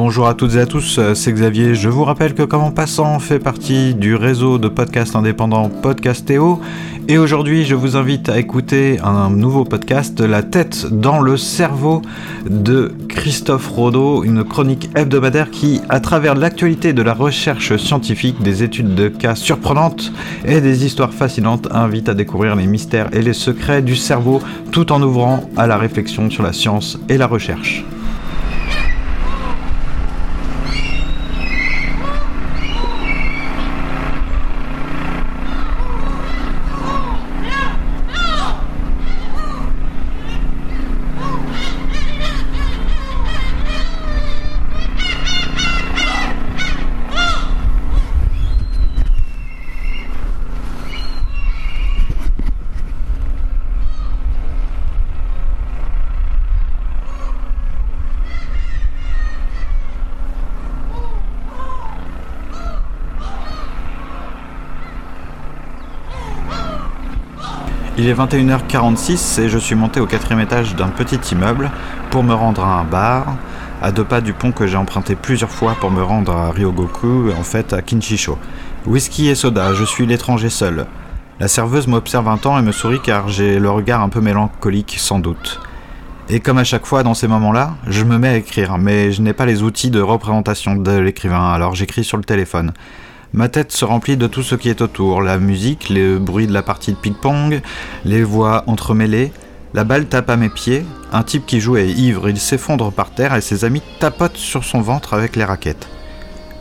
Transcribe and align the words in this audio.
Bonjour 0.00 0.28
à 0.28 0.34
toutes 0.34 0.54
et 0.54 0.60
à 0.60 0.66
tous, 0.66 1.00
euh, 1.00 1.16
c'est 1.16 1.32
Xavier. 1.32 1.74
Je 1.74 1.88
vous 1.88 2.04
rappelle 2.04 2.32
que 2.32 2.44
Comment 2.44 2.70
Passant 2.70 3.18
fait 3.18 3.40
partie 3.40 3.96
du 3.96 4.14
réseau 4.14 4.56
de 4.56 4.68
podcasts 4.68 5.16
indépendants 5.16 5.68
Podcastéo. 5.68 6.60
Et 7.08 7.18
aujourd'hui, 7.18 7.64
je 7.64 7.74
vous 7.74 7.96
invite 7.96 8.28
à 8.28 8.38
écouter 8.38 9.00
un 9.02 9.28
nouveau 9.28 9.64
podcast, 9.64 10.20
La 10.20 10.44
tête 10.44 10.86
dans 10.92 11.18
le 11.18 11.36
cerveau 11.36 12.00
de 12.48 12.94
Christophe 13.08 13.66
Rodeau, 13.70 14.22
une 14.22 14.44
chronique 14.44 14.88
hebdomadaire 14.94 15.50
qui, 15.50 15.80
à 15.88 15.98
travers 15.98 16.36
l'actualité 16.36 16.92
de 16.92 17.02
la 17.02 17.12
recherche 17.12 17.76
scientifique, 17.76 18.40
des 18.40 18.62
études 18.62 18.94
de 18.94 19.08
cas 19.08 19.34
surprenantes 19.34 20.12
et 20.44 20.60
des 20.60 20.86
histoires 20.86 21.12
fascinantes, 21.12 21.66
invite 21.72 22.08
à 22.08 22.14
découvrir 22.14 22.54
les 22.54 22.68
mystères 22.68 23.08
et 23.12 23.20
les 23.20 23.32
secrets 23.32 23.82
du 23.82 23.96
cerveau 23.96 24.40
tout 24.70 24.92
en 24.92 25.02
ouvrant 25.02 25.50
à 25.56 25.66
la 25.66 25.76
réflexion 25.76 26.30
sur 26.30 26.44
la 26.44 26.52
science 26.52 27.00
et 27.08 27.18
la 27.18 27.26
recherche. 27.26 27.84
Il 68.00 68.06
est 68.06 68.14
21h46 68.14 69.40
et 69.40 69.48
je 69.48 69.58
suis 69.58 69.74
monté 69.74 69.98
au 69.98 70.06
quatrième 70.06 70.38
étage 70.38 70.76
d'un 70.76 70.86
petit 70.86 71.18
immeuble 71.32 71.68
pour 72.10 72.22
me 72.22 72.32
rendre 72.32 72.62
à 72.62 72.78
un 72.78 72.84
bar, 72.84 73.34
à 73.82 73.90
deux 73.90 74.04
pas 74.04 74.20
du 74.20 74.32
pont 74.32 74.52
que 74.52 74.68
j'ai 74.68 74.76
emprunté 74.76 75.16
plusieurs 75.16 75.50
fois 75.50 75.76
pour 75.80 75.90
me 75.90 76.00
rendre 76.00 76.30
à 76.30 76.52
Ryogoku, 76.52 77.32
en 77.36 77.42
fait 77.42 77.72
à 77.72 77.82
Kinchisho. 77.82 78.38
Whisky 78.86 79.26
et 79.26 79.34
soda, 79.34 79.74
je 79.74 79.82
suis 79.82 80.06
l'étranger 80.06 80.48
seul. 80.48 80.86
La 81.40 81.48
serveuse 81.48 81.88
m'observe 81.88 82.28
un 82.28 82.36
temps 82.36 82.56
et 82.56 82.62
me 82.62 82.70
sourit 82.70 83.00
car 83.02 83.26
j'ai 83.26 83.58
le 83.58 83.68
regard 83.68 84.00
un 84.00 84.10
peu 84.10 84.20
mélancolique 84.20 84.94
sans 84.96 85.18
doute. 85.18 85.60
Et 86.28 86.38
comme 86.38 86.58
à 86.58 86.64
chaque 86.64 86.86
fois 86.86 87.02
dans 87.02 87.14
ces 87.14 87.26
moments-là, 87.26 87.74
je 87.88 88.04
me 88.04 88.16
mets 88.16 88.28
à 88.28 88.36
écrire, 88.36 88.78
mais 88.78 89.10
je 89.10 89.22
n'ai 89.22 89.32
pas 89.32 89.44
les 89.44 89.64
outils 89.64 89.90
de 89.90 90.00
représentation 90.00 90.76
de 90.76 90.98
l'écrivain, 90.98 91.50
alors 91.50 91.74
j'écris 91.74 92.04
sur 92.04 92.16
le 92.16 92.22
téléphone. 92.22 92.72
Ma 93.34 93.48
tête 93.48 93.72
se 93.72 93.84
remplit 93.84 94.16
de 94.16 94.26
tout 94.26 94.42
ce 94.42 94.54
qui 94.54 94.70
est 94.70 94.80
autour, 94.80 95.20
la 95.20 95.38
musique, 95.38 95.90
le 95.90 96.18
bruit 96.18 96.46
de 96.46 96.52
la 96.52 96.62
partie 96.62 96.92
de 96.92 96.96
ping-pong, 96.96 97.60
les 98.06 98.22
voix 98.22 98.64
entremêlées. 98.66 99.32
La 99.74 99.84
balle 99.84 100.06
tape 100.06 100.30
à 100.30 100.36
mes 100.38 100.48
pieds, 100.48 100.86
un 101.12 101.22
type 101.22 101.44
qui 101.44 101.60
joue 101.60 101.76
est 101.76 101.90
ivre, 101.90 102.30
il 102.30 102.38
s'effondre 102.38 102.90
par 102.90 103.10
terre 103.10 103.34
et 103.34 103.42
ses 103.42 103.66
amis 103.66 103.82
tapotent 104.00 104.38
sur 104.38 104.64
son 104.64 104.80
ventre 104.80 105.12
avec 105.12 105.36
les 105.36 105.44
raquettes. 105.44 105.88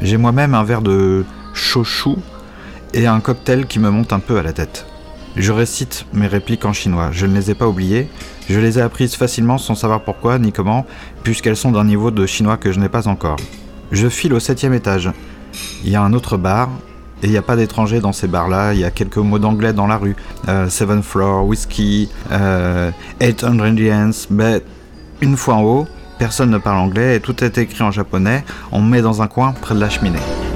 J'ai 0.02 0.18
moi-même 0.18 0.54
un 0.54 0.66
verre 0.66 0.82
de 0.82 1.24
chouchou 1.54 2.18
et 2.94 3.08
un 3.08 3.22
cocktail 3.22 3.66
qui 3.66 3.80
me 3.80 3.90
monte 3.90 4.12
un 4.12 4.20
peu 4.20 4.38
à 4.38 4.44
la 4.44 4.52
tête. 4.52 4.86
Je 5.38 5.54
récite 5.54 6.06
mes 6.12 6.28
répliques 6.28 6.66
en 6.66 6.74
chinois, 6.74 7.12
je 7.14 7.26
ne 7.26 7.34
les 7.34 7.50
ai 7.50 7.56
pas 7.56 7.68
oubliées, 7.68 8.10
je 8.50 8.60
les 8.60 8.78
ai 8.78 8.82
apprises 8.82 9.16
facilement 9.16 9.58
sans 9.58 9.76
savoir 9.76 10.02
pourquoi 10.02 10.38
ni 10.38 10.52
comment, 10.52 10.86
puisqu'elles 11.24 11.56
sont 11.56 11.72
d'un 11.72 11.86
niveau 11.86 12.12
de 12.12 12.26
chinois 12.26 12.58
que 12.58 12.74
je 12.74 12.80
n'ai 12.80 12.90
pas 12.90 13.08
encore. 13.08 13.38
Je 13.94 14.10
file 14.10 14.34
au 14.34 14.40
septième 14.42 14.74
étage. 14.74 15.12
Il 15.84 15.90
y 15.90 15.96
a 15.96 16.02
un 16.02 16.14
autre 16.14 16.38
bar, 16.38 16.70
et 17.24 17.28
il 17.28 17.32
n'y 17.32 17.38
a 17.38 17.42
pas 17.42 17.56
d'étrangers 17.56 18.00
dans 18.00 18.14
ces 18.14 18.28
bars-là. 18.28 18.74
Il 18.74 18.80
y 18.80 18.84
a 18.84 18.92
quelques 18.92 19.18
mots 19.18 19.40
d'anglais 19.40 19.74
dans 19.74 19.88
la 19.88 19.98
rue. 19.98 20.16
Euh, 20.48 20.70
seven 20.70 21.02
Floor, 21.02 21.46
Whiskey, 21.46 22.10
euh, 22.32 22.92
Eight 23.20 23.44
Ingredients. 23.44 24.28
Mais 24.30 24.62
une 25.22 25.36
fois 25.36 25.56
en 25.56 25.64
haut, 25.64 25.88
personne 26.20 26.52
ne 26.52 26.60
parle 26.60 26.78
anglais 26.78 27.16
et 27.16 27.20
tout 27.20 27.44
est 27.44 27.58
écrit 27.58 27.84
en 27.84 27.92
japonais. 27.92 28.44
On 28.72 28.82
me 28.82 28.92
met 28.92 29.02
dans 29.02 29.22
un 29.22 29.28
coin 29.28 29.54
près 29.54 29.74
de 29.74 29.80
la 29.80 29.90
cheminée. 29.90 30.47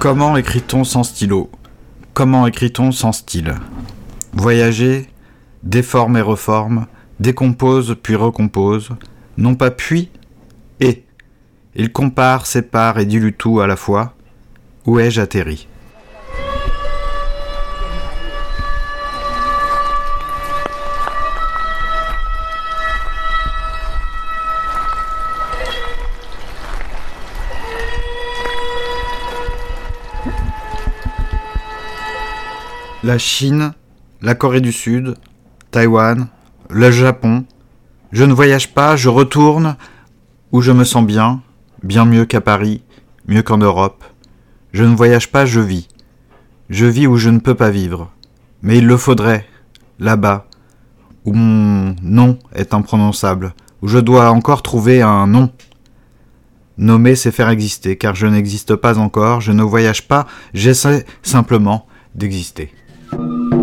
Comment 0.00 0.34
écrit-on 0.38 0.82
sans 0.82 1.04
stylo? 1.04 1.50
Comment 2.14 2.46
écrit-on 2.46 2.90
sans 2.90 3.12
style? 3.12 3.56
Voyager, 4.32 5.10
déforme 5.62 6.16
et 6.16 6.22
reforme, 6.22 6.86
décompose 7.18 7.94
puis 8.02 8.16
recompose, 8.16 8.92
non 9.36 9.56
pas 9.56 9.70
puis, 9.70 10.08
et. 10.80 11.04
Il 11.74 11.92
compare, 11.92 12.46
sépare 12.46 12.98
et 12.98 13.04
dilue 13.04 13.34
tout 13.36 13.60
à 13.60 13.66
la 13.66 13.76
fois. 13.76 14.14
Où 14.86 14.98
ai-je 14.98 15.20
atterri? 15.20 15.68
La 33.10 33.18
Chine, 33.18 33.72
la 34.22 34.36
Corée 34.36 34.60
du 34.60 34.70
Sud, 34.70 35.16
Taïwan, 35.72 36.28
le 36.68 36.92
Japon. 36.92 37.44
Je 38.12 38.22
ne 38.22 38.32
voyage 38.32 38.72
pas, 38.72 38.94
je 38.94 39.08
retourne 39.08 39.74
où 40.52 40.60
je 40.60 40.70
me 40.70 40.84
sens 40.84 41.04
bien, 41.04 41.42
bien 41.82 42.04
mieux 42.04 42.24
qu'à 42.24 42.40
Paris, 42.40 42.84
mieux 43.26 43.42
qu'en 43.42 43.58
Europe. 43.58 44.04
Je 44.72 44.84
ne 44.84 44.94
voyage 44.94 45.32
pas, 45.32 45.44
je 45.44 45.58
vis. 45.58 45.88
Je 46.68 46.86
vis 46.86 47.08
où 47.08 47.16
je 47.16 47.30
ne 47.30 47.40
peux 47.40 47.56
pas 47.56 47.70
vivre. 47.70 48.12
Mais 48.62 48.78
il 48.78 48.86
le 48.86 48.96
faudrait, 48.96 49.44
là-bas, 49.98 50.46
où 51.24 51.32
mon 51.32 51.96
nom 52.04 52.38
est 52.54 52.74
imprononçable, 52.74 53.54
où 53.82 53.88
je 53.88 53.98
dois 53.98 54.30
encore 54.30 54.62
trouver 54.62 55.02
un 55.02 55.26
nom. 55.26 55.50
Nommer, 56.78 57.16
c'est 57.16 57.32
faire 57.32 57.48
exister, 57.48 57.96
car 57.96 58.14
je 58.14 58.28
n'existe 58.28 58.76
pas 58.76 58.98
encore, 59.00 59.40
je 59.40 59.50
ne 59.50 59.64
voyage 59.64 60.06
pas, 60.06 60.28
j'essaie 60.54 61.04
simplement 61.24 61.88
d'exister. 62.14 62.72
Thank 63.10 63.54
you. 63.54 63.59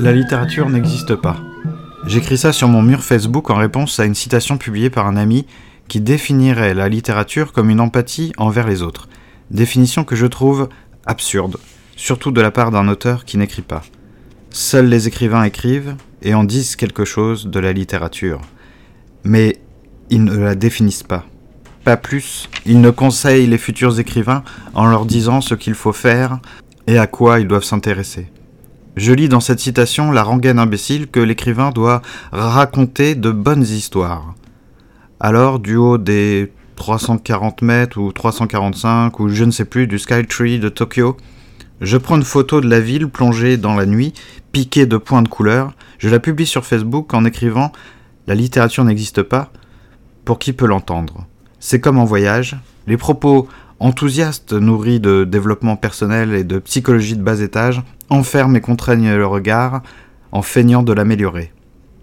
La 0.00 0.12
littérature 0.12 0.70
n'existe 0.70 1.16
pas. 1.16 1.36
J'écris 2.06 2.38
ça 2.38 2.52
sur 2.52 2.68
mon 2.68 2.82
mur 2.82 3.02
Facebook 3.02 3.50
en 3.50 3.56
réponse 3.56 3.98
à 3.98 4.04
une 4.04 4.14
citation 4.14 4.56
publiée 4.56 4.90
par 4.90 5.08
un 5.08 5.16
ami 5.16 5.44
qui 5.88 6.00
définirait 6.00 6.72
la 6.72 6.88
littérature 6.88 7.52
comme 7.52 7.68
une 7.68 7.80
empathie 7.80 8.32
envers 8.36 8.68
les 8.68 8.82
autres. 8.82 9.08
Définition 9.50 10.04
que 10.04 10.14
je 10.14 10.26
trouve 10.26 10.68
absurde, 11.04 11.56
surtout 11.96 12.30
de 12.30 12.40
la 12.40 12.52
part 12.52 12.70
d'un 12.70 12.86
auteur 12.86 13.24
qui 13.24 13.38
n'écrit 13.38 13.62
pas. 13.62 13.82
Seuls 14.50 14.86
les 14.86 15.08
écrivains 15.08 15.42
écrivent 15.42 15.96
et 16.22 16.32
en 16.32 16.44
disent 16.44 16.76
quelque 16.76 17.04
chose 17.04 17.48
de 17.48 17.58
la 17.58 17.72
littérature. 17.72 18.40
Mais 19.24 19.56
ils 20.10 20.22
ne 20.22 20.36
la 20.36 20.54
définissent 20.54 21.02
pas. 21.02 21.26
Pas 21.82 21.96
plus, 21.96 22.48
ils 22.66 22.80
ne 22.80 22.90
conseillent 22.90 23.48
les 23.48 23.58
futurs 23.58 23.98
écrivains 23.98 24.44
en 24.74 24.86
leur 24.86 25.06
disant 25.06 25.40
ce 25.40 25.56
qu'il 25.56 25.74
faut 25.74 25.92
faire 25.92 26.38
et 26.86 26.98
à 26.98 27.08
quoi 27.08 27.40
ils 27.40 27.48
doivent 27.48 27.64
s'intéresser. 27.64 28.30
Je 28.98 29.12
lis 29.12 29.28
dans 29.28 29.38
cette 29.38 29.60
citation 29.60 30.10
la 30.10 30.24
rengaine 30.24 30.58
imbécile 30.58 31.06
que 31.06 31.20
l'écrivain 31.20 31.70
doit 31.70 32.02
raconter 32.32 33.14
de 33.14 33.30
bonnes 33.30 33.62
histoires. 33.62 34.34
Alors, 35.20 35.60
du 35.60 35.76
haut 35.76 35.98
des 35.98 36.52
340 36.74 37.62
mètres 37.62 37.98
ou 37.98 38.10
345 38.10 39.20
ou 39.20 39.28
je 39.28 39.44
ne 39.44 39.52
sais 39.52 39.66
plus 39.66 39.86
du 39.86 40.00
Skytree 40.00 40.58
de 40.58 40.68
Tokyo, 40.68 41.16
je 41.80 41.96
prends 41.96 42.16
une 42.16 42.24
photo 42.24 42.60
de 42.60 42.68
la 42.68 42.80
ville 42.80 43.06
plongée 43.06 43.56
dans 43.56 43.76
la 43.76 43.86
nuit, 43.86 44.14
piquée 44.50 44.84
de 44.84 44.96
points 44.96 45.22
de 45.22 45.28
couleur, 45.28 45.74
je 45.98 46.08
la 46.08 46.18
publie 46.18 46.46
sur 46.46 46.66
Facebook 46.66 47.14
en 47.14 47.24
écrivant 47.24 47.70
La 48.26 48.34
littérature 48.34 48.82
n'existe 48.82 49.22
pas, 49.22 49.52
pour 50.24 50.40
qui 50.40 50.52
peut 50.52 50.66
l'entendre. 50.66 51.24
C'est 51.60 51.78
comme 51.78 51.98
en 51.98 52.04
voyage, 52.04 52.56
les 52.88 52.96
propos 52.96 53.46
enthousiastes 53.80 54.52
nourris 54.52 55.00
de 55.00 55.24
développement 55.24 55.76
personnel 55.76 56.34
et 56.34 56.44
de 56.44 56.58
psychologie 56.58 57.16
de 57.16 57.22
bas 57.22 57.40
étage 57.40 57.82
enferment 58.10 58.56
et 58.56 58.60
contraignent 58.60 59.14
le 59.14 59.26
regard 59.26 59.82
en 60.32 60.42
feignant 60.42 60.82
de 60.82 60.92
l'améliorer. 60.92 61.52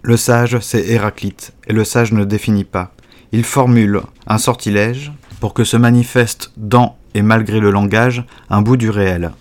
Le 0.02 0.16
sage, 0.16 0.58
c'est 0.60 0.86
Héraclite, 0.86 1.52
et 1.66 1.72
le 1.72 1.84
sage 1.84 2.12
ne 2.12 2.24
définit 2.24 2.64
pas. 2.64 2.92
Il 3.32 3.44
formule 3.44 4.00
un 4.26 4.38
sortilège 4.38 5.12
pour 5.40 5.52
que 5.52 5.64
se 5.64 5.76
manifeste 5.76 6.52
dans 6.56 6.96
et 7.14 7.22
malgré 7.22 7.60
le 7.60 7.70
langage 7.70 8.24
un 8.50 8.62
bout 8.62 8.76
du 8.76 8.90
réel. 8.90 9.32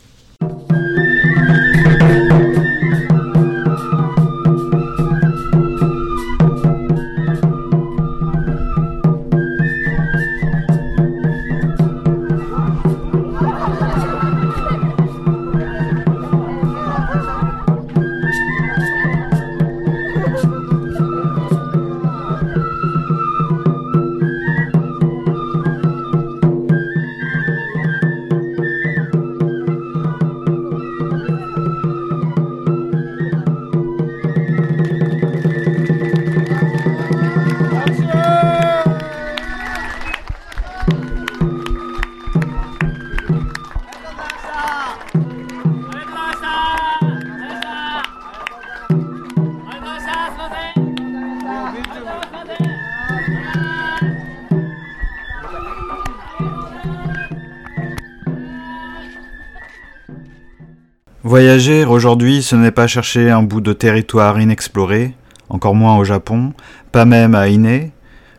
Voyager 61.35 61.83
aujourd'hui, 61.83 62.41
ce 62.41 62.55
n'est 62.55 62.71
pas 62.71 62.87
chercher 62.87 63.29
un 63.29 63.43
bout 63.43 63.59
de 63.59 63.73
territoire 63.73 64.39
inexploré, 64.39 65.15
encore 65.49 65.75
moins 65.75 65.97
au 65.97 66.05
Japon, 66.05 66.53
pas 66.93 67.03
même 67.03 67.35
à 67.35 67.49
Ine 67.49 67.91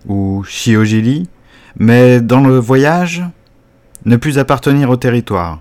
ou 0.09 0.43
Shiojili, 0.49 1.29
mais 1.79 2.23
dans 2.23 2.41
le 2.41 2.57
voyage, 2.57 3.23
ne 4.07 4.17
plus 4.17 4.39
appartenir 4.39 4.89
au 4.89 4.97
territoire. 4.97 5.61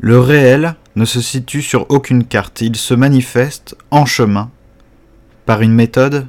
Le 0.00 0.18
réel 0.18 0.74
ne 0.96 1.04
se 1.04 1.20
situe 1.20 1.60
sur 1.60 1.84
aucune 1.90 2.24
carte, 2.24 2.62
il 2.62 2.76
se 2.76 2.94
manifeste 2.94 3.76
en 3.90 4.06
chemin 4.06 4.50
par 5.44 5.60
une 5.60 5.74
méthode 5.74 6.28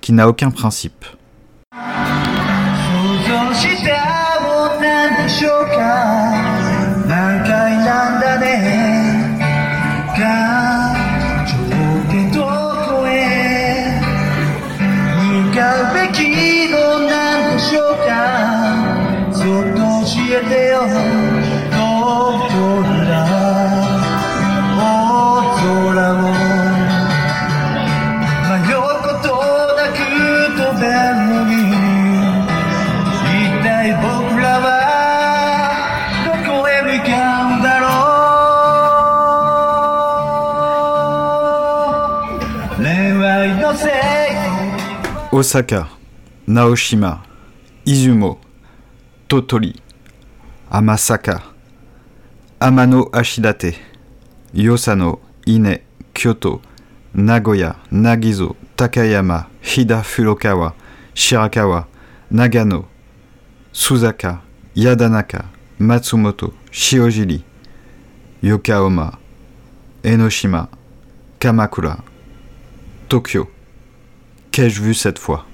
qui 0.00 0.12
n'a 0.12 0.28
aucun 0.28 0.52
principe. 0.52 1.04
Osaka, 45.36 45.88
Naoshima, 46.46 47.20
Izumo, 47.84 48.38
Totori, 49.28 49.74
Amasaka, 50.70 51.42
Amano 52.60 53.08
Ashidate, 53.12 53.74
Yosano, 54.54 55.18
Ine, 55.46 55.80
Kyoto, 56.14 56.60
Nagoya, 57.14 57.74
Nagizo, 57.90 58.54
Takayama, 58.76 59.46
Hida 59.60 60.02
Furokawa, 60.04 60.72
Shirakawa, 61.14 61.86
Nagano, 62.30 62.84
Suzaka, 63.72 64.38
Yadanaka, 64.76 65.46
Matsumoto, 65.80 66.52
Shiojiri, 66.70 67.42
Yokaoma, 68.40 69.18
Enoshima, 70.04 70.68
Kamakura, 71.40 71.98
Tokyo. 73.08 73.53
Qu'ai-je 74.54 74.80
vu 74.80 74.94
cette 74.94 75.18
fois? 75.18 75.46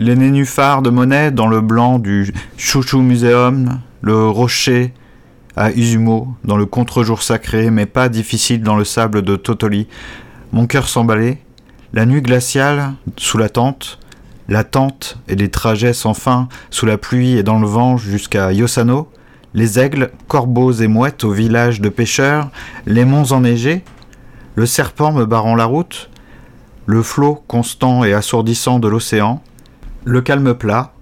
Les 0.00 0.16
nénuphars 0.16 0.80
de 0.80 0.88
Monet 0.88 1.30
dans 1.30 1.46
le 1.46 1.60
blanc 1.60 1.98
du 1.98 2.32
Chouchou 2.56 3.02
Museum, 3.02 3.80
le 4.00 4.30
rocher 4.30 4.94
à 5.56 5.72
Izumo 5.72 6.28
dans 6.42 6.56
le 6.56 6.64
contre-jour 6.64 7.22
sacré, 7.22 7.70
mais 7.70 7.84
pas 7.84 8.08
difficile 8.08 8.62
dans 8.62 8.76
le 8.76 8.84
sable 8.84 9.20
de 9.20 9.36
Totoli. 9.36 9.88
Mon 10.52 10.66
cœur 10.66 10.88
s'emballait, 10.88 11.36
la 11.92 12.06
nuit 12.06 12.22
glaciale 12.22 12.94
sous 13.18 13.36
la 13.36 13.50
tente, 13.50 13.98
la 14.48 14.64
tente 14.64 15.18
et 15.28 15.36
les 15.36 15.50
trajets 15.50 15.92
sans 15.92 16.14
fin 16.14 16.48
sous 16.70 16.86
la 16.86 16.96
pluie 16.96 17.36
et 17.36 17.42
dans 17.42 17.58
le 17.58 17.66
vent 17.66 17.98
jusqu'à 17.98 18.52
Yosano, 18.52 19.10
les 19.52 19.78
aigles, 19.78 20.12
corbeaux 20.28 20.72
et 20.72 20.88
mouettes 20.88 21.24
au 21.24 21.32
village 21.32 21.82
de 21.82 21.90
pêcheurs, 21.90 22.48
les 22.86 23.04
monts 23.04 23.32
enneigés, 23.32 23.84
le 24.54 24.64
serpent 24.64 25.12
me 25.12 25.26
barrant 25.26 25.56
la 25.56 25.66
route, 25.66 26.08
le 26.86 27.02
flot 27.02 27.44
constant 27.46 28.02
et 28.02 28.14
assourdissant 28.14 28.78
de 28.78 28.88
l'océan, 28.88 29.42
le 30.04 30.20
calme 30.20 30.54
plat, 30.54 30.92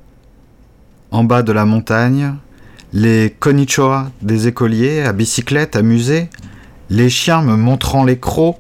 en 1.11 1.25
bas 1.25 1.43
de 1.43 1.53
la 1.53 1.65
montagne, 1.65 2.35
les 2.93 3.35
konnichiwa 3.39 4.11
des 4.23 4.49
écoliers 4.49 5.03
à 5.03 5.13
bicyclette 5.13 5.77
amusés, 5.77 6.29
les 6.91 7.11
chiens 7.11 7.43
me 7.43 7.57
montrant 7.57 8.05
les 8.05 8.19
crocs, 8.19 8.59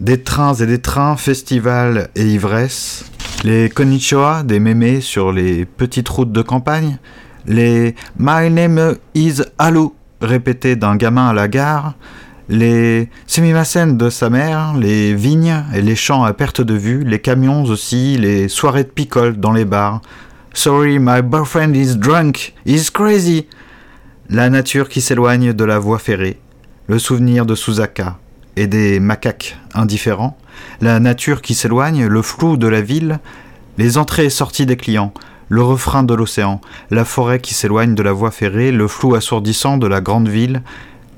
des 0.00 0.22
trains 0.22 0.54
et 0.54 0.66
des 0.66 0.80
trains, 0.80 1.16
festival 1.16 2.10
et 2.14 2.26
ivresse, 2.26 3.04
les 3.44 3.68
konnichiwa 3.68 4.42
des 4.42 4.60
mémés 4.60 5.00
sur 5.00 5.32
les 5.32 5.64
petites 5.64 6.08
routes 6.08 6.32
de 6.32 6.42
campagne, 6.42 6.98
les 7.46 7.94
My 8.18 8.50
name 8.50 8.96
is 9.14 9.42
Alu 9.58 9.88
répétés 10.20 10.76
d'un 10.76 10.96
gamin 10.96 11.28
à 11.28 11.32
la 11.32 11.48
gare, 11.48 11.94
les 12.48 13.10
semi-massen 13.26 13.96
de 13.98 14.10
sa 14.10 14.30
mère, 14.30 14.74
les 14.76 15.14
vignes 15.14 15.64
et 15.74 15.82
les 15.82 15.96
champs 15.96 16.24
à 16.24 16.32
perte 16.32 16.60
de 16.60 16.74
vue, 16.74 17.04
les 17.04 17.18
camions 17.18 17.62
aussi, 17.64 18.16
les 18.16 18.48
soirées 18.48 18.84
de 18.84 18.88
picole 18.88 19.38
dans 19.38 19.52
les 19.52 19.64
bars. 19.64 20.00
Sorry, 20.54 20.98
my 20.98 21.22
boyfriend 21.22 21.74
is 21.74 21.96
drunk, 21.96 22.54
he's 22.64 22.90
crazy. 22.90 23.46
La 24.30 24.50
nature 24.50 24.88
qui 24.88 25.00
s'éloigne 25.00 25.52
de 25.52 25.64
la 25.64 25.78
voie 25.78 25.98
ferrée, 25.98 26.38
le 26.86 26.98
souvenir 26.98 27.46
de 27.46 27.54
Suzaka 27.54 28.18
et 28.56 28.66
des 28.66 28.98
macaques 28.98 29.56
indifférents, 29.74 30.36
la 30.80 31.00
nature 31.00 31.42
qui 31.42 31.54
s'éloigne, 31.54 32.06
le 32.06 32.22
flou 32.22 32.56
de 32.56 32.66
la 32.66 32.80
ville, 32.80 33.20
les 33.76 33.98
entrées 33.98 34.24
et 34.24 34.30
sorties 34.30 34.66
des 34.66 34.76
clients, 34.76 35.12
le 35.48 35.62
refrain 35.62 36.02
de 36.02 36.14
l'océan, 36.14 36.60
la 36.90 37.04
forêt 37.04 37.40
qui 37.40 37.54
s'éloigne 37.54 37.94
de 37.94 38.02
la 38.02 38.12
voie 38.12 38.30
ferrée, 38.30 38.72
le 38.72 38.88
flou 38.88 39.14
assourdissant 39.14 39.78
de 39.78 39.86
la 39.86 40.00
grande 40.00 40.28
ville, 40.28 40.62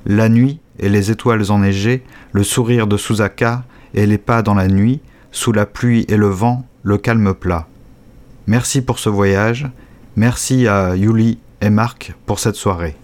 la 0.05 0.29
nuit 0.29 0.59
et 0.81 0.89
les 0.89 1.11
étoiles 1.11 1.51
enneigées, 1.51 2.03
le 2.33 2.43
sourire 2.43 2.87
de 2.87 2.97
Suzaka 2.97 3.63
et 3.93 4.05
les 4.05 4.17
pas 4.17 4.41
dans 4.41 4.55
la 4.55 4.67
nuit, 4.67 4.99
sous 5.31 5.51
la 5.51 5.65
pluie 5.65 6.05
et 6.09 6.17
le 6.17 6.27
vent, 6.27 6.65
le 6.83 6.97
calme 6.97 7.33
plat. 7.33 7.67
Merci 8.47 8.81
pour 8.81 8.99
ce 8.99 9.09
voyage, 9.09 9.67
merci 10.15 10.67
à 10.67 10.95
Yuli 10.95 11.39
et 11.61 11.69
Marc 11.69 12.13
pour 12.25 12.39
cette 12.39 12.55
soirée. 12.55 12.95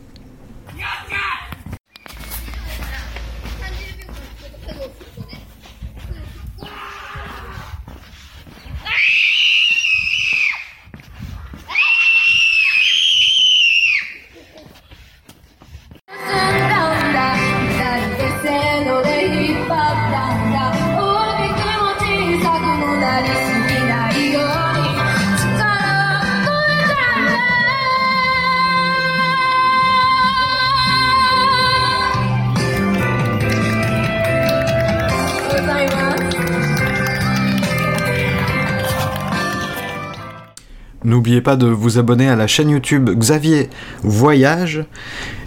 N'oubliez 41.18 41.42
pas 41.42 41.56
de 41.56 41.66
vous 41.66 41.98
abonner 41.98 42.30
à 42.30 42.36
la 42.36 42.46
chaîne 42.46 42.70
YouTube 42.70 43.10
Xavier 43.10 43.72
Voyage 44.04 44.84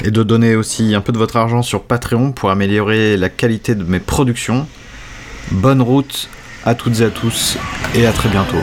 et 0.04 0.10
de 0.10 0.24
donner 0.24 0.56
aussi 0.56 0.96
un 0.96 1.00
peu 1.00 1.12
de 1.12 1.18
votre 1.18 1.36
argent 1.36 1.62
sur 1.62 1.84
Patreon 1.84 2.32
pour 2.32 2.50
améliorer 2.50 3.16
la 3.16 3.28
qualité 3.28 3.76
de 3.76 3.84
mes 3.84 4.00
productions. 4.00 4.66
Bonne 5.52 5.80
route 5.80 6.28
à 6.64 6.74
toutes 6.74 6.98
et 6.98 7.04
à 7.04 7.10
tous 7.10 7.56
et 7.94 8.04
à 8.04 8.10
très 8.10 8.28
bientôt. 8.30 8.58